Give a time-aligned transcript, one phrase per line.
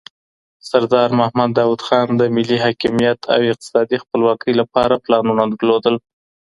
[0.69, 5.95] سردار محمد داود خان د ملي حاکمیت او اقتصادي خپلواکۍ لپاره پلانونه درلودل.